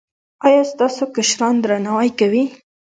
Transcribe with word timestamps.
ایا 0.45 0.63
ستاسو 0.71 1.03
کشران 1.15 1.55
درناوی 1.63 2.09
کوي؟ 2.19 2.43